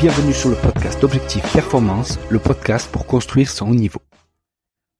Bienvenue 0.00 0.32
sur 0.32 0.48
le 0.48 0.56
podcast 0.56 1.04
Objectif 1.04 1.42
Performance, 1.52 2.18
le 2.30 2.38
podcast 2.38 2.90
pour 2.90 3.04
construire 3.04 3.50
son 3.50 3.68
haut 3.68 3.74
niveau. 3.74 4.00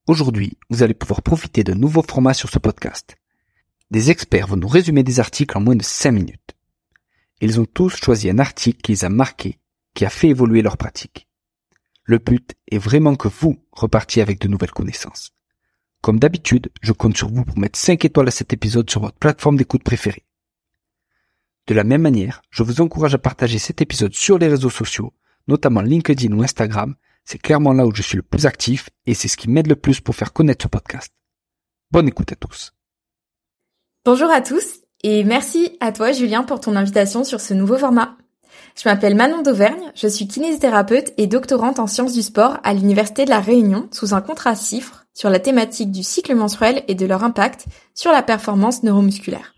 Aujourd'hui, 0.07 0.59
vous 0.69 0.83
allez 0.83 0.93
pouvoir 0.93 1.23
profiter 1.23 1.65
de 1.65 1.73
nouveaux 1.73 2.03
formats 2.03 2.35
sur 2.35 2.51
ce 2.51 2.59
podcast. 2.59 3.17
Des 3.91 4.11
experts 4.11 4.49
vont 4.49 4.59
nous 4.59 4.69
résumer 4.69 5.03
des 5.03 5.19
articles 5.19 5.57
en 5.57 5.63
moins 5.63 5.75
de 5.75 5.83
5 5.83 6.13
minutes. 6.13 6.55
Ils 7.41 7.59
ont 7.59 7.65
tous 7.65 7.97
choisi 7.97 8.29
un 8.29 8.39
article 8.39 8.83
qui 8.83 8.93
les 8.93 9.07
a 9.07 9.09
marqués, 9.09 9.59
qui 9.95 10.05
a 10.05 10.11
fait 10.11 10.29
évoluer 10.29 10.61
leur 10.61 10.77
pratique. 10.77 11.27
Le 12.05 12.19
but 12.19 12.53
est 12.71 12.77
vraiment 12.77 13.17
que 13.17 13.29
vous 13.29 13.57
repartiez 13.73 14.21
avec 14.21 14.39
de 14.39 14.49
nouvelles 14.49 14.71
connaissances. 14.71 15.31
Comme 16.03 16.19
d'habitude, 16.19 16.69
je 16.83 16.93
compte 16.93 17.17
sur 17.17 17.31
vous 17.31 17.47
pour 17.47 17.59
mettre 17.59 17.79
5 17.79 18.05
étoiles 18.05 18.29
à 18.29 18.33
cet 18.33 18.53
épisode 18.53 18.91
sur 18.91 19.01
votre 19.01 19.17
plateforme 19.17 19.57
d'écoute 19.57 19.83
préférée. 19.83 20.27
De 21.71 21.75
la 21.77 21.85
même 21.85 22.03
manière, 22.03 22.43
je 22.51 22.65
vous 22.65 22.81
encourage 22.81 23.15
à 23.15 23.19
partager 23.19 23.61
cet 23.61 23.81
épisode 23.81 24.13
sur 24.13 24.39
les 24.39 24.49
réseaux 24.49 24.71
sociaux, 24.71 25.13
notamment 25.47 25.83
LinkedIn 25.83 26.33
ou 26.33 26.43
Instagram. 26.43 26.97
C'est 27.25 27.39
clairement 27.39 27.73
là 27.73 27.87
où 27.87 27.95
je 27.95 28.03
suis 28.03 28.17
le 28.17 28.25
plus 28.25 28.45
actif 28.45 28.91
et 29.07 29.15
c'est 29.15 29.29
ce 29.29 29.37
qui 29.37 29.49
m'aide 29.49 29.69
le 29.69 29.77
plus 29.77 30.01
pour 30.01 30.17
faire 30.17 30.33
connaître 30.33 30.65
ce 30.65 30.69
podcast. 30.69 31.13
Bonne 31.93 32.09
écoute 32.09 32.33
à 32.33 32.35
tous. 32.35 32.73
Bonjour 34.05 34.29
à 34.33 34.41
tous 34.41 34.81
et 35.05 35.23
merci 35.23 35.77
à 35.79 35.93
toi 35.93 36.11
Julien 36.11 36.43
pour 36.43 36.59
ton 36.59 36.75
invitation 36.75 37.23
sur 37.23 37.41
ce 37.41 37.55
nouveau 37.55 37.79
format. 37.79 38.17
Je 38.77 38.89
m'appelle 38.89 39.15
Manon 39.15 39.43
d'Auvergne, 39.43 39.93
je 39.95 40.09
suis 40.09 40.27
kinésithérapeute 40.27 41.13
et 41.19 41.29
doctorante 41.29 41.79
en 41.79 41.87
sciences 41.87 42.15
du 42.15 42.23
sport 42.23 42.59
à 42.65 42.75
l'Université 42.75 43.27
de 43.27 43.31
la 43.31 43.39
Réunion 43.39 43.89
sous 43.93 44.13
un 44.13 44.23
contrat 44.23 44.57
CIFRE 44.57 45.05
sur 45.15 45.31
la 45.31 45.39
thématique 45.39 45.93
du 45.93 46.03
cycle 46.03 46.35
menstruel 46.35 46.83
et 46.89 46.97
de 46.97 47.07
leur 47.07 47.23
impact 47.23 47.67
sur 47.95 48.11
la 48.11 48.25
performance 48.25 48.83
neuromusculaire. 48.83 49.55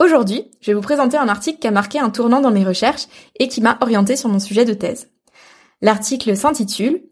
Aujourd'hui, 0.00 0.50
je 0.62 0.68
vais 0.68 0.74
vous 0.74 0.80
présenter 0.80 1.18
un 1.18 1.28
article 1.28 1.58
qui 1.58 1.66
a 1.66 1.70
marqué 1.70 1.98
un 1.98 2.08
tournant 2.08 2.40
dans 2.40 2.50
mes 2.50 2.64
recherches 2.64 3.06
et 3.38 3.48
qui 3.48 3.60
m'a 3.60 3.76
orienté 3.82 4.16
sur 4.16 4.30
mon 4.30 4.38
sujet 4.38 4.64
de 4.64 4.72
thèse. 4.72 5.08
L'article 5.82 6.34
s'intitule 6.38 7.02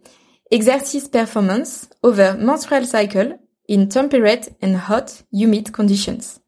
Exercise 0.51 1.09
Performance 1.09 1.91
over 2.03 2.33
Menstrual 2.41 2.87
Cycle 2.87 3.39
in 3.69 3.87
Temperate 3.87 4.53
and 4.65 4.77
Hot 4.89 5.25
Humid 5.35 5.71
Conditions 5.71 6.41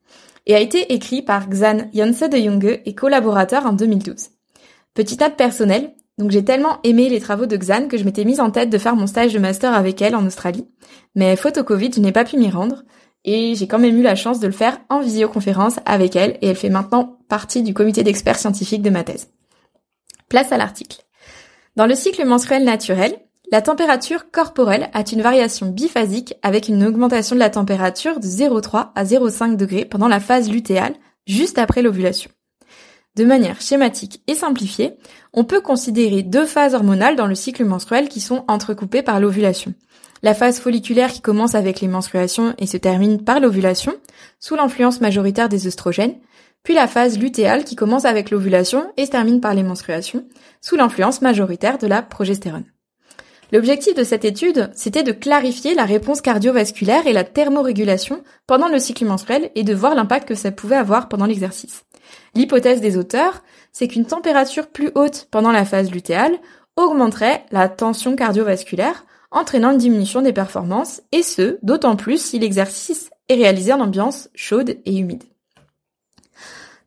et 0.47 0.55
a 0.55 0.61
été 0.61 0.95
écrit 0.95 1.21
par 1.21 1.47
Xan 1.47 1.91
Janse 1.93 2.31
de 2.31 2.39
Junge 2.39 2.81
et 2.87 2.95
collaborateur 2.95 3.67
en 3.67 3.75
2012. 3.75 4.31
Petite 4.95 5.21
note 5.21 5.37
personnelle, 5.37 5.93
donc 6.17 6.31
j'ai 6.31 6.43
tellement 6.43 6.81
aimé 6.85 7.11
les 7.11 7.21
travaux 7.21 7.45
de 7.45 7.57
Xan 7.59 7.87
que 7.87 7.99
je 7.99 8.05
m'étais 8.05 8.25
mise 8.25 8.41
en 8.41 8.51
tête 8.51 8.71
de 8.71 8.79
faire 8.79 8.97
mon 8.97 9.07
stage 9.07 9.35
de 9.35 9.39
master 9.39 9.75
avec 9.75 10.01
elle 10.01 10.17
en 10.17 10.25
Australie. 10.25 10.67
Mais 11.15 11.37
faute 11.37 11.59
au 11.59 11.65
Covid, 11.65 11.91
je 11.95 12.01
n'ai 12.01 12.13
pas 12.13 12.25
pu 12.25 12.39
m'y 12.39 12.49
rendre, 12.49 12.83
et 13.25 13.55
j'ai 13.55 13.67
quand 13.67 13.79
même 13.79 13.99
eu 13.99 14.03
la 14.03 14.15
chance 14.15 14.41
de 14.41 14.47
le 14.47 14.53
faire 14.53 14.81
en 14.89 15.01
visioconférence 15.01 15.79
avec 15.85 16.17
elle 16.17 16.39
et 16.41 16.49
elle 16.49 16.57
fait 16.57 16.71
maintenant 16.71 17.19
partie 17.29 17.63
du 17.63 17.75
comité 17.75 18.03
d'experts 18.03 18.39
scientifiques 18.39 18.83
de 18.83 18.91
ma 18.91 19.05
thèse. 19.05 19.29
Place 20.29 20.53
à 20.53 20.57
l'article. 20.57 20.99
Dans 21.77 21.87
le 21.87 21.95
cycle 21.95 22.25
menstruel 22.25 22.65
naturel, 22.65 23.15
la 23.53 23.63
température 23.63 24.31
corporelle 24.31 24.91
a 24.93 25.03
une 25.11 25.23
variation 25.23 25.67
biphasique 25.67 26.35
avec 26.43 26.69
une 26.69 26.85
augmentation 26.85 27.35
de 27.35 27.41
la 27.41 27.51
température 27.51 28.21
de 28.21 28.27
0,3 28.27 28.91
à 28.95 29.05
0,5 29.05 29.57
degrés 29.57 29.85
pendant 29.85 30.09
la 30.09 30.21
phase 30.21 30.49
lutéale, 30.49 30.95
juste 31.27 31.59
après 31.59 31.83
l'ovulation. 31.83 32.31
De 33.17 33.25
manière 33.25 33.61
schématique 33.61 34.23
et 34.29 34.37
simplifiée, 34.37 34.95
on 35.33 35.43
peut 35.43 35.61
considérer 35.61 36.23
deux 36.23 36.47
phases 36.47 36.75
hormonales 36.75 37.17
dans 37.17 37.27
le 37.27 37.35
cycle 37.35 37.65
menstruel 37.65 38.09
qui 38.09 38.21
sont 38.21 38.45
entrecoupées 38.47 39.03
par 39.03 39.19
l'ovulation 39.19 39.75
la 40.23 40.35
phase 40.35 40.61
folliculaire 40.61 41.13
qui 41.13 41.21
commence 41.21 41.55
avec 41.55 41.81
les 41.81 41.89
menstruations 41.89 42.55
et 42.59 42.67
se 42.67 42.77
termine 42.77 43.23
par 43.23 43.41
l'ovulation, 43.41 43.95
sous 44.39 44.55
l'influence 44.55 45.01
majoritaire 45.01 45.49
des 45.49 45.67
œstrogènes, 45.67 46.17
puis 46.63 46.75
la 46.75 46.87
phase 46.87 47.19
lutéale 47.19 47.65
qui 47.65 47.77
commence 47.77 48.05
avec 48.05 48.31
l'ovulation 48.31 48.93
et 48.97 49.07
se 49.07 49.11
termine 49.11 49.41
par 49.41 49.55
les 49.55 49.63
menstruations, 49.63 50.27
sous 50.61 50.77
l'influence 50.77 51.23
majoritaire 51.23 51.79
de 51.79 51.87
la 51.87 52.03
progestérone. 52.03 52.67
L'objectif 53.53 53.95
de 53.95 54.05
cette 54.05 54.25
étude, 54.25 54.71
c'était 54.75 55.03
de 55.03 55.11
clarifier 55.11 55.75
la 55.75 55.85
réponse 55.85 56.21
cardiovasculaire 56.21 57.07
et 57.07 57.13
la 57.13 57.25
thermorégulation 57.25 58.23
pendant 58.47 58.69
le 58.69 58.79
cycle 58.79 59.07
menstruel 59.07 59.51
et 59.57 59.65
de 59.65 59.75
voir 59.75 59.95
l'impact 59.95 60.29
que 60.29 60.37
ça 60.37 60.53
pouvait 60.53 60.77
avoir 60.77 61.09
pendant 61.09 61.27
l'exercice. 61.27 61.85
L'hypothèse 62.37 62.81
des 62.81 62.97
auteurs, 62.97 63.43
c'est 63.73 63.89
qu'une 63.89 64.07
température 64.07 64.69
plus 64.69 64.91
haute 64.95 65.27
pendant 65.33 65.51
la 65.51 65.65
phase 65.65 65.91
lutéale 65.91 66.39
augmenterait 66.77 67.45
la 67.51 67.69
tension 67.69 68.15
cardiovasculaire, 68.15 69.05
entraînant 69.31 69.73
une 69.73 69.79
diminution 69.79 70.23
des 70.23 70.33
performances, 70.33 71.03
et 71.13 71.23
ce, 71.23 71.59
d'autant 71.63 71.97
plus 71.97 72.21
si 72.21 72.39
l'exercice 72.39 73.11
est 73.29 73.35
réalisé 73.35 73.73
en 73.73 73.81
ambiance 73.81 74.29
chaude 74.35 74.79
et 74.85 74.99
humide. 74.99 75.25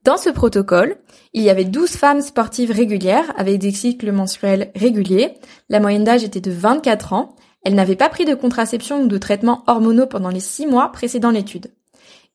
Dans 0.03 0.17
ce 0.17 0.29
protocole, 0.29 0.97
il 1.33 1.43
y 1.43 1.49
avait 1.49 1.63
12 1.63 1.91
femmes 1.91 2.21
sportives 2.21 2.71
régulières 2.71 3.33
avec 3.37 3.57
des 3.59 3.71
cycles 3.71 4.11
menstruels 4.11 4.71
réguliers. 4.75 5.35
La 5.69 5.79
moyenne 5.79 6.03
d'âge 6.03 6.25
était 6.25 6.41
de 6.41 6.51
24 6.51 7.13
ans. 7.13 7.35
Elles 7.63 7.75
n'avaient 7.75 7.95
pas 7.95 8.09
pris 8.09 8.25
de 8.25 8.35
contraception 8.35 9.03
ou 9.03 9.07
de 9.07 9.17
traitement 9.17 9.63
hormonaux 9.65 10.05
pendant 10.05 10.29
les 10.29 10.41
6 10.41 10.67
mois 10.67 10.91
précédant 10.91 11.31
l'étude. 11.31 11.71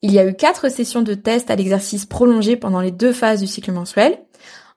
Il 0.01 0.11
y 0.11 0.17
a 0.17 0.25
eu 0.25 0.33
4 0.33 0.69
sessions 0.69 1.03
de 1.03 1.13
tests 1.13 1.51
à 1.51 1.55
l'exercice 1.55 2.07
prolongé 2.07 2.55
pendant 2.55 2.81
les 2.81 2.91
deux 2.91 3.13
phases 3.13 3.41
du 3.41 3.47
cycle 3.47 3.71
menstruel, 3.71 4.17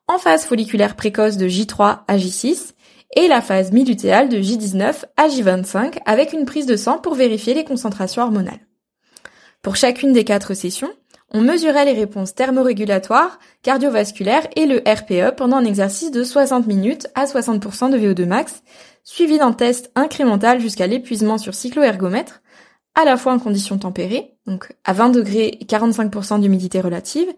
en 0.06 0.18
phase 0.18 0.44
folliculaire 0.44 0.94
précoce 0.94 1.38
de 1.38 1.48
J3 1.48 2.00
à 2.06 2.16
J6 2.18 2.74
et 3.14 3.28
la 3.28 3.42
phase 3.42 3.72
mi-lutéale 3.72 4.28
de 4.28 4.38
J19 4.38 5.04
à 5.16 5.28
J25 5.28 5.98
avec 6.06 6.32
une 6.32 6.44
prise 6.44 6.66
de 6.66 6.76
sang 6.76 6.98
pour 6.98 7.14
vérifier 7.14 7.54
les 7.54 7.64
concentrations 7.64 8.22
hormonales. 8.22 8.66
Pour 9.62 9.76
chacune 9.76 10.12
des 10.12 10.24
quatre 10.24 10.54
sessions, 10.54 10.90
on 11.34 11.40
mesurait 11.40 11.84
les 11.84 11.92
réponses 11.92 12.34
thermorégulatoires, 12.34 13.38
cardiovasculaires 13.62 14.46
et 14.56 14.66
le 14.66 14.78
RPE 14.78 15.34
pendant 15.36 15.56
un 15.56 15.64
exercice 15.64 16.10
de 16.10 16.24
60 16.24 16.66
minutes 16.66 17.08
à 17.14 17.24
60% 17.24 17.90
de 17.90 17.98
VO2 17.98 18.26
max, 18.26 18.62
suivi 19.02 19.38
d'un 19.38 19.52
test 19.52 19.90
incrémental 19.94 20.60
jusqu'à 20.60 20.86
l'épuisement 20.86 21.38
sur 21.38 21.54
cycloergomètre, 21.54 22.42
à 22.94 23.04
la 23.04 23.16
fois 23.16 23.32
en 23.32 23.38
conditions 23.38 23.78
tempérées, 23.78 24.34
donc 24.46 24.72
à 24.84 24.92
20 24.92 25.10
degrés 25.10 25.58
et 25.60 25.64
45% 25.64 26.40
d'humidité 26.40 26.80
relative, 26.80 27.28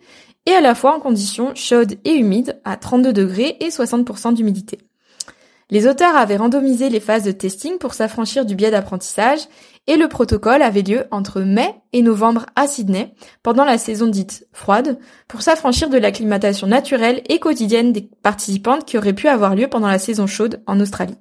et 0.47 0.53
à 0.53 0.61
la 0.61 0.75
fois 0.75 0.97
en 0.97 1.01
conditions 1.01 1.55
chaudes 1.55 1.95
et 2.05 2.15
humides 2.15 2.61
à 2.65 2.77
32 2.77 3.13
degrés 3.13 3.57
et 3.61 3.69
60% 3.69 4.35
d'humidité. 4.35 4.79
Les 5.71 5.87
auteurs 5.87 6.17
avaient 6.17 6.37
randomisé 6.37 6.91
les 6.91 7.01
phases 7.01 7.23
de 7.23 7.33
testing 7.33 7.79
pour 7.79 7.95
s'affranchir 7.95 8.45
du 8.45 8.55
biais 8.55 8.71
d'apprentissage 8.71 9.41
et 9.87 9.97
le 9.97 10.09
protocole 10.09 10.63
avait 10.63 10.83
lieu 10.83 11.05
entre 11.11 11.41
mai 11.41 11.75
et 11.93 12.03
novembre 12.03 12.47
à 12.57 12.67
Sydney, 12.67 13.15
pendant 13.43 13.65
la 13.65 13.79
saison 13.79 14.07
dite 14.07 14.47
froide, 14.53 14.99
pour 15.29 15.43
s'affranchir 15.43 15.89
de 15.89 15.99
l'acclimatation 15.99 16.67
naturelle 16.67 17.23
et 17.29 17.39
quotidienne 17.39 17.93
des 17.93 18.09
participantes 18.23 18.85
qui 18.85 18.99
auraient 18.99 19.13
pu 19.15 19.29
avoir 19.29 19.55
lieu 19.55 19.69
pendant 19.69 19.89
la 19.89 19.99
saison 19.99 20.27
chaude 20.27 20.63
en 20.67 20.81
Australie. 20.81 21.17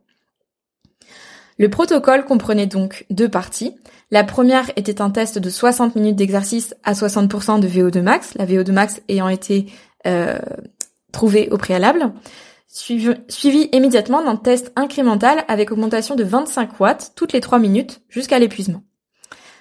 Le 1.58 1.70
protocole 1.70 2.26
comprenait 2.26 2.68
donc 2.68 3.06
deux 3.10 3.30
parties. 3.30 3.76
La 4.12 4.24
première 4.24 4.72
était 4.76 5.02
un 5.02 5.10
test 5.10 5.40
de 5.40 5.50
60 5.50 5.96
minutes 5.96 6.16
d'exercice 6.16 6.76
à 6.84 6.94
60% 6.94 7.60
de 7.60 7.68
VO2 7.68 8.02
max, 8.02 8.34
la 8.36 8.46
VO2 8.46 8.72
max 8.72 9.02
ayant 9.08 9.30
été 9.30 9.68
euh, 10.08 10.38
trouvée 11.12 11.50
au 11.52 11.58
préalable 11.58 12.12
suivi, 12.74 13.70
immédiatement 13.72 14.24
d'un 14.24 14.36
test 14.36 14.72
incrémental 14.76 15.46
avec 15.48 15.72
augmentation 15.72 16.16
de 16.16 16.24
25 16.24 16.80
watts 16.80 17.12
toutes 17.16 17.34
les 17.34 17.40
3 17.40 17.60
minutes 17.60 18.02
jusqu'à 18.10 18.40
l'épuisement. 18.40 18.84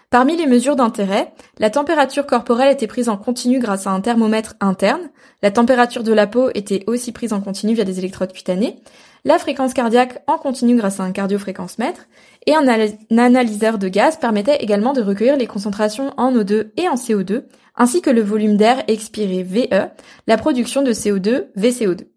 Parmi 0.08 0.36
les 0.36 0.46
mesures 0.46 0.76
d'intérêt, 0.76 1.32
la 1.58 1.70
température 1.70 2.26
corporelle 2.26 2.72
était 2.72 2.86
prise 2.86 3.08
en 3.08 3.16
continu 3.16 3.58
grâce 3.58 3.86
à 3.86 3.90
un 3.90 4.00
thermomètre 4.02 4.56
interne, 4.60 5.10
la 5.42 5.50
température 5.50 6.02
de 6.02 6.12
la 6.12 6.26
peau 6.26 6.50
était 6.54 6.84
aussi 6.86 7.12
prise 7.12 7.32
en 7.32 7.40
continu 7.40 7.72
via 7.72 7.84
des 7.84 7.98
électrodes 7.98 8.32
cutanées, 8.32 8.82
la 9.24 9.38
fréquence 9.38 9.72
cardiaque 9.72 10.22
en 10.26 10.36
continu 10.36 10.76
grâce 10.76 11.00
à 11.00 11.04
un 11.04 11.12
cardiofréquencemètre, 11.12 12.08
et 12.46 12.54
un, 12.54 12.68
un 12.68 13.18
analyseur 13.18 13.78
de 13.78 13.88
gaz 13.88 14.18
permettait 14.18 14.56
également 14.56 14.92
de 14.92 15.00
recueillir 15.00 15.38
les 15.38 15.46
concentrations 15.46 16.12
en 16.18 16.32
O2 16.34 16.72
et 16.76 16.88
en 16.88 16.96
CO2, 16.96 17.44
ainsi 17.74 18.02
que 18.02 18.10
le 18.10 18.22
volume 18.22 18.58
d'air 18.58 18.84
expiré 18.88 19.42
VE, 19.42 19.88
la 20.26 20.36
production 20.36 20.82
de 20.82 20.92
CO2 20.92 21.46
VCO2. 21.56 22.11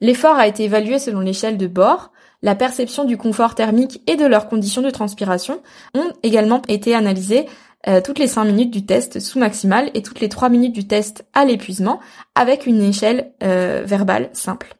L'effort 0.00 0.36
a 0.36 0.46
été 0.46 0.64
évalué 0.64 0.98
selon 0.98 1.20
l'échelle 1.20 1.56
de 1.56 1.66
bord. 1.66 2.12
La 2.42 2.54
perception 2.54 3.04
du 3.04 3.16
confort 3.16 3.54
thermique 3.54 4.02
et 4.06 4.16
de 4.16 4.24
leurs 4.24 4.48
conditions 4.48 4.82
de 4.82 4.90
transpiration 4.90 5.60
ont 5.94 6.12
également 6.22 6.62
été 6.68 6.94
analysées 6.94 7.46
euh, 7.88 8.00
toutes 8.02 8.18
les 8.18 8.26
5 8.26 8.44
minutes 8.44 8.70
du 8.70 8.84
test 8.84 9.20
sous 9.20 9.38
maximal 9.38 9.90
et 9.94 10.02
toutes 10.02 10.20
les 10.20 10.28
3 10.28 10.48
minutes 10.48 10.74
du 10.74 10.86
test 10.86 11.24
à 11.32 11.44
l'épuisement 11.44 12.00
avec 12.34 12.66
une 12.66 12.82
échelle 12.82 13.32
euh, 13.42 13.82
verbale 13.84 14.30
simple. 14.32 14.79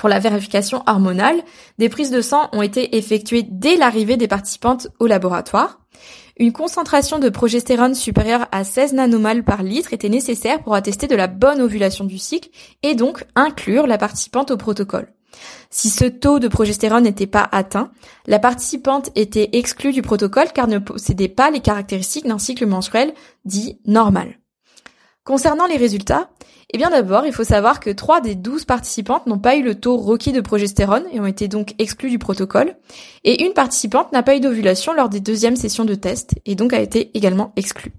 Pour 0.00 0.08
la 0.08 0.18
vérification 0.18 0.82
hormonale, 0.86 1.42
des 1.76 1.90
prises 1.90 2.10
de 2.10 2.22
sang 2.22 2.48
ont 2.52 2.62
été 2.62 2.96
effectuées 2.96 3.42
dès 3.46 3.76
l'arrivée 3.76 4.16
des 4.16 4.28
participantes 4.28 4.88
au 4.98 5.06
laboratoire. 5.06 5.78
Une 6.38 6.54
concentration 6.54 7.18
de 7.18 7.28
progestérone 7.28 7.94
supérieure 7.94 8.48
à 8.50 8.64
16 8.64 8.94
nanomales 8.94 9.44
par 9.44 9.62
litre 9.62 9.92
était 9.92 10.08
nécessaire 10.08 10.62
pour 10.62 10.74
attester 10.74 11.06
de 11.06 11.16
la 11.16 11.26
bonne 11.26 11.60
ovulation 11.60 12.06
du 12.06 12.16
cycle 12.16 12.48
et 12.82 12.94
donc 12.94 13.26
inclure 13.34 13.86
la 13.86 13.98
participante 13.98 14.50
au 14.50 14.56
protocole. 14.56 15.12
Si 15.68 15.90
ce 15.90 16.06
taux 16.06 16.38
de 16.38 16.48
progestérone 16.48 17.04
n'était 17.04 17.26
pas 17.26 17.46
atteint, 17.52 17.90
la 18.26 18.38
participante 18.38 19.10
était 19.16 19.50
exclue 19.52 19.92
du 19.92 20.00
protocole 20.00 20.48
car 20.54 20.66
ne 20.66 20.78
possédait 20.78 21.28
pas 21.28 21.50
les 21.50 21.60
caractéristiques 21.60 22.26
d'un 22.26 22.38
cycle 22.38 22.64
menstruel 22.64 23.12
dit 23.44 23.78
normal. 23.84 24.39
Concernant 25.24 25.66
les 25.66 25.76
résultats, 25.76 26.30
eh 26.72 26.78
bien 26.78 26.90
d'abord, 26.90 27.26
il 27.26 27.32
faut 27.32 27.44
savoir 27.44 27.80
que 27.80 27.90
3 27.90 28.20
des 28.20 28.34
12 28.34 28.64
participantes 28.64 29.26
n'ont 29.26 29.38
pas 29.38 29.56
eu 29.56 29.62
le 29.62 29.74
taux 29.74 29.96
requis 29.96 30.32
de 30.32 30.40
progestérone 30.40 31.04
et 31.12 31.20
ont 31.20 31.26
été 31.26 31.46
donc 31.46 31.74
exclues 31.78 32.10
du 32.10 32.18
protocole, 32.18 32.76
et 33.24 33.44
une 33.44 33.52
participante 33.52 34.12
n'a 34.12 34.22
pas 34.22 34.36
eu 34.36 34.40
d'ovulation 34.40 34.94
lors 34.94 35.08
des 35.08 35.20
deuxièmes 35.20 35.56
sessions 35.56 35.84
de 35.84 35.94
test 35.94 36.34
et 36.46 36.54
donc 36.54 36.72
a 36.72 36.80
été 36.80 37.10
également 37.14 37.52
exclue. 37.56 37.92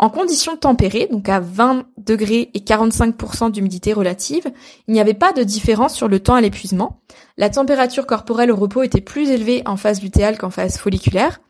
En 0.00 0.10
conditions 0.10 0.56
tempérées, 0.56 1.08
donc 1.10 1.28
à 1.28 1.38
20 1.38 1.86
degrés 1.98 2.50
et 2.52 2.60
45% 2.60 3.52
d'humidité 3.52 3.92
relative, 3.92 4.50
il 4.88 4.94
n'y 4.94 5.00
avait 5.00 5.14
pas 5.14 5.32
de 5.32 5.44
différence 5.44 5.94
sur 5.94 6.08
le 6.08 6.18
temps 6.18 6.34
à 6.34 6.40
l'épuisement. 6.40 7.00
La 7.36 7.48
température 7.48 8.06
corporelle 8.06 8.50
au 8.50 8.56
repos 8.56 8.82
était 8.82 9.00
plus 9.00 9.30
élevée 9.30 9.62
en 9.66 9.76
phase 9.76 10.02
lutéale 10.02 10.36
qu'en 10.36 10.50
phase 10.50 10.78
folliculaire, 10.78 11.40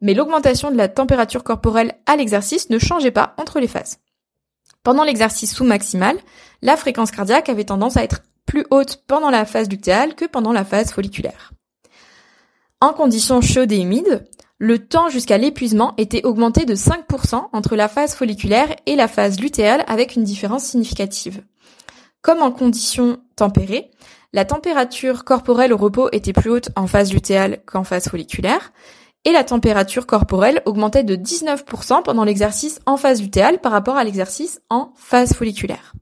mais 0.00 0.12
l'augmentation 0.12 0.72
de 0.72 0.76
la 0.76 0.88
température 0.88 1.44
corporelle 1.44 1.94
à 2.06 2.16
l'exercice 2.16 2.68
ne 2.68 2.80
changeait 2.80 3.12
pas 3.12 3.34
entre 3.38 3.60
les 3.60 3.68
phases. 3.68 4.00
Pendant 4.84 5.02
l'exercice 5.02 5.54
sous-maximal, 5.54 6.16
la 6.62 6.76
fréquence 6.76 7.10
cardiaque 7.10 7.48
avait 7.48 7.64
tendance 7.64 7.96
à 7.96 8.04
être 8.04 8.20
plus 8.46 8.66
haute 8.70 9.02
pendant 9.06 9.30
la 9.30 9.46
phase 9.46 9.70
lutéale 9.70 10.14
que 10.14 10.26
pendant 10.26 10.52
la 10.52 10.64
phase 10.64 10.92
folliculaire. 10.92 11.52
En 12.80 12.92
conditions 12.92 13.40
chaudes 13.40 13.72
et 13.72 13.80
humides, 13.80 14.28
le 14.58 14.86
temps 14.86 15.08
jusqu'à 15.08 15.38
l'épuisement 15.38 15.94
était 15.96 16.24
augmenté 16.24 16.66
de 16.66 16.74
5% 16.74 17.48
entre 17.52 17.76
la 17.76 17.88
phase 17.88 18.14
folliculaire 18.14 18.76
et 18.84 18.94
la 18.94 19.08
phase 19.08 19.40
lutéale 19.40 19.84
avec 19.88 20.16
une 20.16 20.24
différence 20.24 20.64
significative. 20.64 21.42
Comme 22.20 22.42
en 22.42 22.52
conditions 22.52 23.18
tempérées, 23.36 23.90
la 24.34 24.44
température 24.44 25.24
corporelle 25.24 25.72
au 25.72 25.78
repos 25.78 26.08
était 26.12 26.32
plus 26.32 26.50
haute 26.50 26.68
en 26.76 26.86
phase 26.86 27.12
lutéale 27.12 27.62
qu'en 27.66 27.84
phase 27.84 28.08
folliculaire, 28.08 28.72
et 29.24 29.32
la 29.32 29.44
température 29.44 30.06
corporelle 30.06 30.62
augmentait 30.66 31.04
de 31.04 31.16
19% 31.16 32.02
pendant 32.02 32.24
l'exercice 32.24 32.80
en 32.86 32.96
phase 32.96 33.22
lutéale 33.22 33.60
par 33.60 33.72
rapport 33.72 33.96
à 33.96 34.04
l'exercice 34.04 34.60
en 34.70 34.92
phase 34.96 35.32
folliculaire. 35.34 35.94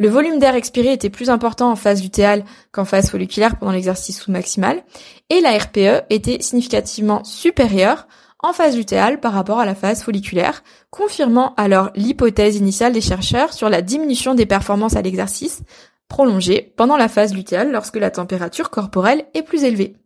Le 0.00 0.08
volume 0.08 0.38
d'air 0.38 0.54
expiré 0.54 0.92
était 0.92 1.10
plus 1.10 1.28
important 1.28 1.72
en 1.72 1.76
phase 1.76 2.02
lutéale 2.02 2.44
qu'en 2.70 2.84
phase 2.84 3.10
folliculaire 3.10 3.58
pendant 3.58 3.72
l'exercice 3.72 4.20
sous-maximal, 4.20 4.84
et 5.28 5.40
la 5.40 5.58
RPE 5.58 6.04
était 6.10 6.40
significativement 6.40 7.24
supérieure 7.24 8.06
en 8.40 8.52
phase 8.52 8.76
lutéale 8.76 9.18
par 9.18 9.32
rapport 9.32 9.58
à 9.58 9.66
la 9.66 9.74
phase 9.74 10.04
folliculaire, 10.04 10.62
confirmant 10.90 11.52
alors 11.56 11.90
l'hypothèse 11.96 12.56
initiale 12.56 12.92
des 12.92 13.00
chercheurs 13.00 13.52
sur 13.52 13.68
la 13.68 13.82
diminution 13.82 14.36
des 14.36 14.46
performances 14.46 14.94
à 14.94 15.02
l'exercice 15.02 15.62
prolongée 16.08 16.72
pendant 16.76 16.96
la 16.96 17.08
phase 17.08 17.34
lutéale 17.34 17.72
lorsque 17.72 17.96
la 17.96 18.12
température 18.12 18.70
corporelle 18.70 19.26
est 19.34 19.42
plus 19.42 19.64
élevée. 19.64 19.96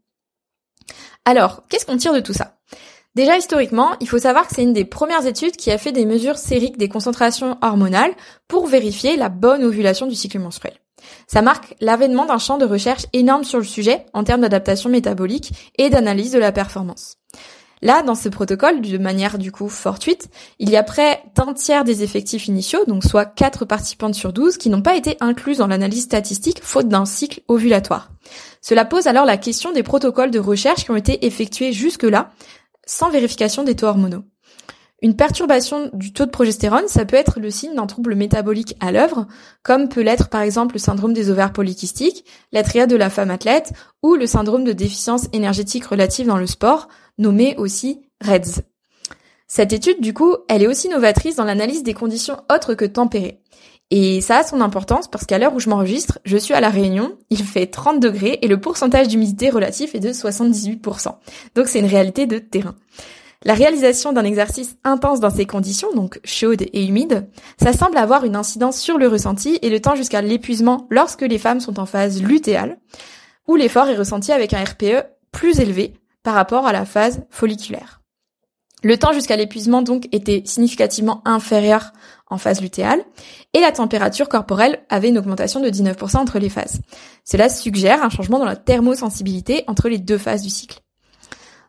Alors, 1.25 1.63
qu'est-ce 1.69 1.87
qu'on 1.87 1.97
tire 1.97 2.15
de 2.15 2.21
tout 2.21 2.33
ça? 2.33 2.57
Déjà 3.15 3.37
historiquement, 3.37 3.91
il 4.01 4.09
faut 4.09 4.19
savoir 4.19 4.49
que 4.49 4.55
c'est 4.55 4.63
une 4.63 4.73
des 4.73 4.87
premières 4.87 5.27
études 5.27 5.57
qui 5.57 5.71
a 5.71 5.79
fait 5.79 5.93
des 5.93 6.07
mesures 6.07 6.39
sériques 6.39 6.79
des 6.79 6.89
concentrations 6.89 7.59
hormonales 7.61 8.15
pour 8.49 8.67
vérifier 8.67 9.17
la 9.17 9.29
bonne 9.29 9.65
ovulation 9.65 10.07
du 10.07 10.15
cycle 10.15 10.39
menstruel. 10.39 10.75
Ça 11.27 11.43
marque 11.43 11.75
l'avènement 11.81 12.25
d'un 12.25 12.39
champ 12.39 12.59
de 12.59 12.65
recherche 12.65 13.07
énorme 13.13 13.45
sur 13.45 13.59
le 13.59 13.65
sujet 13.65 14.07
en 14.15 14.25
termes 14.25 14.41
d'adaptation 14.41 14.89
métabolique 14.89 15.53
et 15.77 15.91
d'analyse 15.91 16.33
de 16.33 16.39
la 16.39 16.53
performance. 16.53 17.19
Là, 17.82 18.05
dans 18.05 18.14
ce 18.14 18.29
protocole, 18.29 18.81
de 18.81 18.99
manière 18.99 19.38
du 19.38 19.50
coup 19.50 19.69
fortuite, 19.69 20.29
il 20.61 20.70
y 20.70 20.76
a 20.76 20.84
près 20.84 21.25
d'un 21.34 21.52
tiers 21.52 21.82
des 21.82 22.05
effectifs 22.05 22.46
initiaux, 22.46 22.84
donc 22.87 23.02
soit 23.02 23.26
4 23.26 23.64
participantes 23.64 24.14
sur 24.14 24.32
12, 24.32 24.56
qui 24.56 24.70
n'ont 24.70 24.82
pas 24.82 24.94
été 24.94 25.17
inclus 25.20 25.56
dans 25.56 25.67
l'analyse 25.67 26.05
statistique 26.05 26.62
faute 26.62 26.88
d'un 26.88 27.05
cycle 27.05 27.40
ovulatoire. 27.49 28.12
Cela 28.61 28.84
pose 28.84 29.08
alors 29.08 29.25
la 29.25 29.37
question 29.37 29.73
des 29.73 29.82
protocoles 29.82 30.31
de 30.31 30.38
recherche 30.38 30.84
qui 30.84 30.93
ont 30.93 30.96
été 30.96 31.26
effectués 31.26 31.73
jusque-là, 31.73 32.31
sans 32.87 33.11
vérification 33.11 33.64
des 33.64 33.75
taux 33.75 33.87
hormonaux. 33.87 34.23
Une 35.02 35.17
perturbation 35.17 35.90
du 35.93 36.12
taux 36.12 36.26
de 36.26 36.31
progestérone, 36.31 36.87
ça 36.87 37.05
peut 37.05 37.17
être 37.17 37.40
le 37.40 37.50
signe 37.50 37.75
d'un 37.75 37.88
trouble 37.88 38.14
métabolique 38.14 38.76
à 38.79 38.93
l'œuvre, 38.93 39.26
comme 39.64 39.88
peut 39.88 40.02
l'être 40.02 40.29
par 40.29 40.43
exemple 40.43 40.76
le 40.76 40.79
syndrome 40.79 41.12
des 41.12 41.29
ovaires 41.29 41.52
polykystiques, 41.52 42.25
la 42.52 42.62
triade 42.62 42.88
de 42.88 42.94
la 42.94 43.11
femme 43.11 43.32
athlète 43.32 43.73
ou 44.05 44.14
le 44.14 44.29
syndrome 44.29 44.62
de 44.62 44.73
déficience 44.73 45.26
énergétique 45.32 45.87
relative 45.87 46.29
dans 46.29 46.37
le 46.37 46.46
sport, 46.46 46.87
nommé 47.19 47.55
aussi 47.56 48.03
REDS. 48.23 48.62
Cette 49.49 49.73
étude, 49.73 50.00
du 50.00 50.14
coup, 50.14 50.37
elle 50.49 50.62
est 50.62 50.67
aussi 50.67 50.88
novatrice 50.88 51.37
dans 51.37 51.44
l'analyse 51.44 51.82
des 51.82 51.93
conditions 51.94 52.38
autres 52.50 52.75
que 52.75 52.87
tempérées. 52.87 53.43
Et 53.91 54.23
ça 54.23 54.38
a 54.38 54.44
son 54.44 54.62
importance 54.62 55.09
parce 55.09 55.26
qu'à 55.26 55.38
l'heure 55.38 55.55
où 55.55 55.61
je 55.61 55.69
m'enregistre, 55.69 56.19
je 56.25 56.38
suis 56.38 56.55
à 56.55 56.61
La 56.62 56.70
Réunion, 56.70 57.19
il 57.29 57.44
fait 57.44 57.67
30 57.67 58.00
degrés 58.00 58.38
et 58.41 58.49
le 58.49 58.59
pourcentage 58.59 59.09
d'humidité 59.09 59.50
relatif 59.50 59.94
est 59.94 60.00
de 60.00 60.11
78%. 60.11 61.14
Donc 61.55 61.69
c'est 61.69 61.81
une 61.81 61.85
réalité 61.85 62.26
de 62.26 62.38
terrain. 62.38 62.75
La 63.44 63.53
réalisation 63.53 64.15
d'un 64.15 64.25
exercice 64.25 64.76
intense 64.85 65.20
dans 65.20 65.29
ces 65.29 65.44
conditions, 65.44 65.93
donc 65.94 66.20
chaudes 66.25 66.62
et 66.62 66.87
humides, 66.87 67.29
ça 67.61 67.75
semble 67.75 67.99
avoir 67.99 68.25
une 68.25 68.37
incidence 68.37 68.79
sur 68.79 68.97
le 68.97 69.08
ressenti 69.08 69.58
et 69.61 69.69
le 69.69 69.81
temps 69.81 69.97
jusqu'à 69.97 70.23
l'épuisement 70.23 70.87
lorsque 70.88 71.20
les 71.20 71.38
femmes 71.38 71.61
sont 71.61 71.79
en 71.79 71.85
phase 71.85 72.23
lutéale, 72.23 72.79
où 73.47 73.56
l'effort 73.56 73.88
est 73.88 73.97
ressenti 73.97 74.32
avec 74.32 74.55
un 74.55 74.65
RPE 74.65 75.05
plus 75.32 75.61
élevé 75.61 75.93
par 76.23 76.35
rapport 76.35 76.67
à 76.67 76.73
la 76.73 76.85
phase 76.85 77.25
folliculaire. 77.31 78.03
Le 78.85 78.99
temps 78.99 79.13
jusqu'à 79.13 79.37
l'épuisement 79.37 79.83
donc 79.83 80.09
était 80.11 80.43
significativement 80.45 81.23
inférieur 81.25 81.93
en 82.29 82.39
phase 82.39 82.61
lutéale 82.61 83.01
et 83.55 83.61
la 83.61 83.71
température 83.71 84.29
corporelle 84.29 84.83
avait 84.89 85.11
une 85.11 85.19
augmentation 85.19 85.61
de 85.61 85.69
19% 85.69 86.17
entre 86.17 86.39
les 86.41 86.49
phases. 86.49 86.81
Cela 87.25 87.49
suggère 87.49 88.03
un 88.03 88.11
changement 88.11 88.41
dans 88.41 88.45
la 88.45 88.57
thermosensibilité 88.57 89.63
entre 89.69 89.89
les 89.89 89.99
deux 89.99 90.19
phases 90.19 90.43
du 90.43 90.51
cycle. 90.51 90.81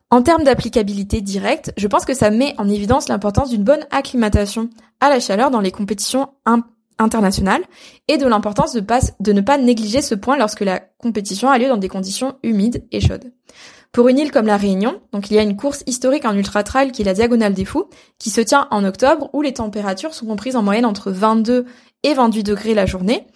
En 0.10 0.22
termes 0.22 0.44
d'applicabilité 0.44 1.22
directe, 1.22 1.74
je 1.78 1.88
pense 1.88 2.06
que 2.06 2.14
ça 2.14 2.30
met 2.30 2.56
en 2.58 2.70
évidence 2.70 3.10
l'importance 3.10 3.50
d'une 3.50 3.64
bonne 3.64 3.86
acclimatation 3.92 4.70
à 5.00 5.10
la 5.10 5.20
chaleur 5.20 5.52
dans 5.52 5.62
les 5.62 5.72
compétitions 5.72 6.30
internationales 7.00 7.64
et 8.08 8.18
de 8.18 8.28
l'importance 8.28 8.74
de, 8.74 8.84
de 9.20 9.34
ne 9.34 9.42
pas 9.42 9.58
négliger 9.58 10.02
ce 10.02 10.16
point 10.16 10.38
lorsque 10.38 10.62
la 10.62 10.80
compétition 10.80 11.50
a 11.50 11.58
lieu 11.58 11.68
dans 11.68 11.78
des 11.78 11.90
conditions 11.90 12.38
humides 12.44 12.86
et 12.92 13.02
chaudes. 13.02 13.32
Pour 13.94 14.08
une 14.08 14.18
île 14.18 14.32
comme 14.32 14.48
la 14.48 14.58
Réunion, 14.58 15.00
donc 15.12 15.30
il 15.30 15.36
y 15.36 15.40
a 15.40 15.44
une 15.44 15.56
course 15.56 15.84
historique 15.86 16.26
en 16.26 16.36
ultra 16.36 16.64
trail 16.64 16.92
qui 16.92 17.04
est 17.04 17.06
la 17.06 17.14
Diagonale 17.14 17.54
des 17.54 17.64
Fous, 17.64 17.90
qui 18.18 18.32
se 18.32 18.42
tient 18.42 18.68
en 18.72 18.84
octobre, 18.84 19.30
où 19.34 19.44
les 19.44 19.54
températures 19.54 20.16
sont 20.16 20.26
comprises 20.26 20.56
en 20.56 20.64
moyenne 20.64 20.88
entre 20.88 21.12
22 21.12 21.68
et 22.02 22.14
28 22.16 22.42
degrés 22.42 22.74
la 22.74 22.88
journée. 22.88 23.28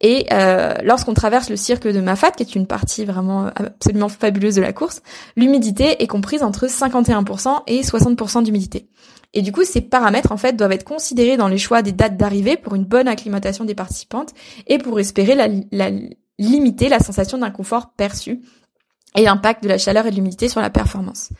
Et 0.00 0.26
euh, 0.32 0.72
lorsqu'on 0.82 1.12
traverse 1.12 1.50
le 1.50 1.56
cirque 1.56 1.86
de 1.86 2.00
Mafat, 2.00 2.30
qui 2.30 2.42
est 2.42 2.54
une 2.54 2.66
partie 2.66 3.04
vraiment 3.04 3.50
absolument 3.54 4.08
fabuleuse 4.08 4.54
de 4.54 4.62
la 4.62 4.72
course, 4.72 5.02
l'humidité 5.36 6.02
est 6.02 6.06
comprise 6.06 6.42
entre 6.42 6.66
51% 6.66 7.64
et 7.66 7.82
60% 7.82 8.42
d'humidité. 8.42 8.88
Et 9.34 9.42
du 9.42 9.52
coup, 9.52 9.64
ces 9.64 9.82
paramètres 9.82 10.32
en 10.32 10.38
fait 10.38 10.56
doivent 10.56 10.72
être 10.72 10.84
considérés 10.84 11.36
dans 11.36 11.46
les 11.46 11.58
choix 11.58 11.82
des 11.82 11.92
dates 11.92 12.16
d'arrivée 12.16 12.56
pour 12.56 12.74
une 12.74 12.86
bonne 12.86 13.06
acclimatation 13.06 13.66
des 13.66 13.74
participantes 13.74 14.32
et 14.66 14.78
pour 14.78 14.98
espérer 14.98 15.34
la 15.34 15.90
limiter 16.40 16.88
la 16.88 16.98
sensation 17.00 17.36
d'inconfort 17.36 17.92
perçue 17.92 18.40
et 19.16 19.22
l'impact 19.22 19.62
de 19.62 19.68
la 19.68 19.78
chaleur 19.78 20.06
et 20.06 20.10
de 20.10 20.16
l'humidité 20.16 20.48
sur 20.48 20.60
la 20.60 20.70
performance. 20.70 21.30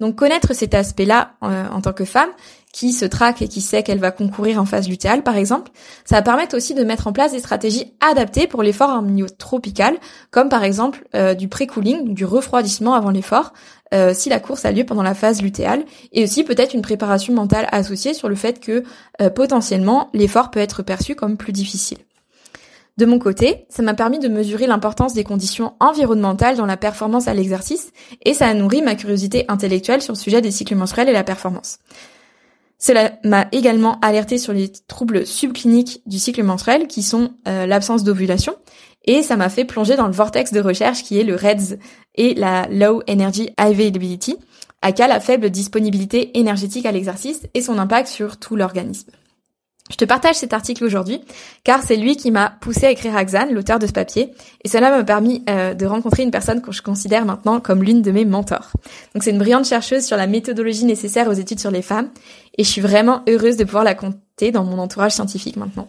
Donc 0.00 0.16
connaître 0.16 0.54
cet 0.54 0.74
aspect-là 0.74 1.32
euh, 1.42 1.68
en 1.70 1.80
tant 1.80 1.92
que 1.92 2.04
femme, 2.04 2.28
qui 2.72 2.92
se 2.92 3.06
traque 3.06 3.40
et 3.40 3.48
qui 3.48 3.62
sait 3.62 3.82
qu'elle 3.82 3.98
va 3.98 4.10
concourir 4.10 4.60
en 4.60 4.66
phase 4.66 4.88
lutéale 4.88 5.22
par 5.22 5.36
exemple, 5.36 5.72
ça 6.04 6.16
va 6.16 6.22
permettre 6.22 6.54
aussi 6.56 6.74
de 6.74 6.84
mettre 6.84 7.06
en 7.06 7.12
place 7.12 7.32
des 7.32 7.38
stratégies 7.38 7.94
adaptées 8.06 8.46
pour 8.46 8.62
l'effort 8.62 8.90
en 8.90 9.00
milieu 9.00 9.30
tropical, 9.30 9.96
comme 10.30 10.50
par 10.50 10.62
exemple 10.62 11.06
euh, 11.14 11.32
du 11.34 11.48
pré-cooling, 11.48 12.12
du 12.12 12.26
refroidissement 12.26 12.94
avant 12.94 13.10
l'effort, 13.10 13.54
euh, 13.94 14.12
si 14.12 14.28
la 14.28 14.40
course 14.40 14.66
a 14.66 14.72
lieu 14.72 14.84
pendant 14.84 15.02
la 15.02 15.14
phase 15.14 15.40
lutéale, 15.40 15.84
et 16.12 16.24
aussi 16.24 16.44
peut-être 16.44 16.74
une 16.74 16.82
préparation 16.82 17.32
mentale 17.32 17.66
associée 17.72 18.12
sur 18.12 18.28
le 18.28 18.34
fait 18.34 18.60
que 18.60 18.82
potentiellement 19.30 20.10
l'effort 20.12 20.50
peut 20.50 20.60
être 20.60 20.82
perçu 20.82 21.14
comme 21.14 21.38
plus 21.38 21.52
difficile. 21.52 21.98
De 22.96 23.04
mon 23.04 23.18
côté, 23.18 23.66
ça 23.68 23.82
m'a 23.82 23.92
permis 23.92 24.18
de 24.18 24.28
mesurer 24.28 24.66
l'importance 24.66 25.12
des 25.12 25.24
conditions 25.24 25.74
environnementales 25.80 26.56
dans 26.56 26.64
la 26.64 26.78
performance 26.78 27.28
à 27.28 27.34
l'exercice 27.34 27.92
et 28.24 28.32
ça 28.32 28.46
a 28.46 28.54
nourri 28.54 28.80
ma 28.80 28.94
curiosité 28.94 29.44
intellectuelle 29.48 30.00
sur 30.00 30.14
le 30.14 30.18
sujet 30.18 30.40
des 30.40 30.50
cycles 30.50 30.74
menstruels 30.76 31.10
et 31.10 31.12
la 31.12 31.24
performance. 31.24 31.78
Cela 32.78 33.12
m'a 33.22 33.48
également 33.52 33.98
alerté 34.00 34.38
sur 34.38 34.54
les 34.54 34.70
troubles 34.88 35.26
subcliniques 35.26 36.02
du 36.06 36.18
cycle 36.18 36.42
menstruel 36.42 36.86
qui 36.86 37.02
sont 37.02 37.32
euh, 37.46 37.66
l'absence 37.66 38.02
d'ovulation 38.02 38.54
et 39.04 39.22
ça 39.22 39.36
m'a 39.36 39.50
fait 39.50 39.66
plonger 39.66 39.96
dans 39.96 40.06
le 40.06 40.12
vortex 40.12 40.52
de 40.52 40.60
recherche 40.60 41.02
qui 41.02 41.18
est 41.18 41.24
le 41.24 41.36
REDS 41.36 41.78
et 42.14 42.34
la 42.34 42.66
Low 42.68 43.02
Energy 43.08 43.50
Availability, 43.58 44.36
aka 44.80 45.06
la 45.06 45.20
faible 45.20 45.50
disponibilité 45.50 46.38
énergétique 46.38 46.86
à 46.86 46.92
l'exercice 46.92 47.46
et 47.52 47.60
son 47.60 47.78
impact 47.78 48.08
sur 48.08 48.38
tout 48.38 48.56
l'organisme. 48.56 49.10
Je 49.90 49.96
te 49.96 50.04
partage 50.04 50.36
cet 50.36 50.52
article 50.52 50.84
aujourd'hui 50.84 51.20
car 51.64 51.82
c'est 51.82 51.96
lui 51.96 52.16
qui 52.16 52.30
m'a 52.30 52.50
poussé 52.60 52.86
à 52.86 52.90
écrire 52.90 53.16
Axan, 53.16 53.48
l'auteur 53.50 53.78
de 53.78 53.86
ce 53.86 53.92
papier, 53.92 54.32
et 54.64 54.68
cela 54.68 54.90
m'a 54.90 55.04
permis 55.04 55.44
euh, 55.48 55.74
de 55.74 55.86
rencontrer 55.86 56.22
une 56.22 56.30
personne 56.30 56.60
que 56.60 56.72
je 56.72 56.82
considère 56.82 57.24
maintenant 57.24 57.60
comme 57.60 57.82
l'une 57.82 58.02
de 58.02 58.10
mes 58.10 58.24
mentors. 58.24 58.72
Donc 59.14 59.22
c'est 59.22 59.30
une 59.30 59.38
brillante 59.38 59.66
chercheuse 59.66 60.04
sur 60.04 60.16
la 60.16 60.26
méthodologie 60.26 60.84
nécessaire 60.84 61.28
aux 61.28 61.32
études 61.32 61.60
sur 61.60 61.70
les 61.70 61.82
femmes, 61.82 62.10
et 62.58 62.64
je 62.64 62.68
suis 62.68 62.80
vraiment 62.80 63.22
heureuse 63.28 63.56
de 63.56 63.64
pouvoir 63.64 63.84
la 63.84 63.94
compter 63.94 64.50
dans 64.50 64.64
mon 64.64 64.78
entourage 64.78 65.12
scientifique 65.12 65.56
maintenant. 65.56 65.88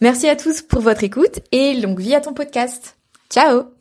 Merci 0.00 0.28
à 0.28 0.36
tous 0.36 0.62
pour 0.62 0.80
votre 0.80 1.04
écoute 1.04 1.40
et 1.52 1.74
longue 1.74 2.00
vie 2.00 2.14
à 2.14 2.20
ton 2.20 2.34
podcast. 2.34 2.96
Ciao 3.30 3.73